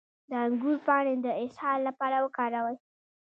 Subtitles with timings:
[0.29, 2.77] د انګور پاڼې د اسهال لپاره وکاروئ